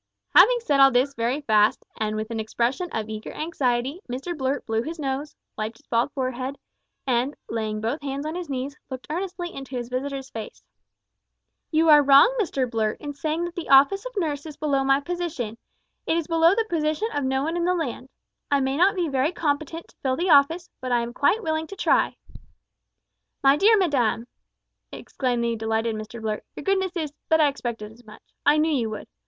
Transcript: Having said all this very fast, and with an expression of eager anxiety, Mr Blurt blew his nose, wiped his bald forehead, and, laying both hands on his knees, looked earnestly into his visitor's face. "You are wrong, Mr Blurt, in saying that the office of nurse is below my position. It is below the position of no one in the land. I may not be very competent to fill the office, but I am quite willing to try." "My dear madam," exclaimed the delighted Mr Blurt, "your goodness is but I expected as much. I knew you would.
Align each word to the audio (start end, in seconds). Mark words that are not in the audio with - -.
Having 0.35 0.61
said 0.61 0.79
all 0.79 0.89
this 0.89 1.13
very 1.13 1.41
fast, 1.41 1.85
and 1.95 2.15
with 2.15 2.31
an 2.31 2.39
expression 2.39 2.89
of 2.91 3.07
eager 3.07 3.31
anxiety, 3.33 4.01
Mr 4.11 4.35
Blurt 4.35 4.65
blew 4.65 4.81
his 4.81 4.97
nose, 4.97 5.35
wiped 5.55 5.77
his 5.77 5.85
bald 5.85 6.11
forehead, 6.13 6.57
and, 7.05 7.35
laying 7.47 7.79
both 7.81 8.01
hands 8.01 8.25
on 8.25 8.33
his 8.33 8.49
knees, 8.49 8.75
looked 8.89 9.05
earnestly 9.11 9.53
into 9.53 9.75
his 9.77 9.89
visitor's 9.89 10.31
face. 10.31 10.63
"You 11.69 11.87
are 11.89 12.01
wrong, 12.01 12.35
Mr 12.41 12.67
Blurt, 12.67 12.99
in 12.99 13.13
saying 13.13 13.45
that 13.45 13.53
the 13.53 13.69
office 13.69 14.03
of 14.07 14.17
nurse 14.17 14.43
is 14.47 14.57
below 14.57 14.83
my 14.83 15.01
position. 15.01 15.55
It 16.07 16.17
is 16.17 16.25
below 16.25 16.55
the 16.55 16.65
position 16.67 17.09
of 17.13 17.23
no 17.23 17.43
one 17.43 17.55
in 17.55 17.65
the 17.65 17.75
land. 17.75 18.09
I 18.49 18.59
may 18.59 18.77
not 18.77 18.95
be 18.95 19.07
very 19.07 19.31
competent 19.31 19.89
to 19.89 19.95
fill 19.97 20.15
the 20.15 20.31
office, 20.31 20.67
but 20.79 20.91
I 20.91 21.01
am 21.01 21.13
quite 21.13 21.43
willing 21.43 21.67
to 21.67 21.75
try." 21.75 22.15
"My 23.43 23.55
dear 23.55 23.77
madam," 23.77 24.25
exclaimed 24.91 25.43
the 25.43 25.55
delighted 25.55 25.95
Mr 25.95 26.19
Blurt, 26.19 26.43
"your 26.55 26.63
goodness 26.63 26.97
is 26.97 27.13
but 27.29 27.39
I 27.39 27.49
expected 27.49 27.91
as 27.91 28.03
much. 28.03 28.23
I 28.47 28.57
knew 28.57 28.71
you 28.71 28.89
would. 28.89 29.05